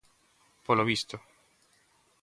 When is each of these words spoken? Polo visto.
Polo 0.65 0.83
visto. 0.91 1.15